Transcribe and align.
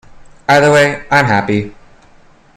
Either 0.49 0.71
way, 0.71 1.03
I’m 1.11 1.25
happy. 1.25 1.75